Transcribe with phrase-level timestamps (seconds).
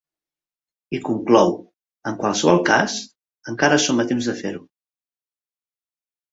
[0.97, 1.51] I conclou:
[2.13, 2.97] En qualsevol cas,
[3.55, 4.67] encara som a temps de fer-ho.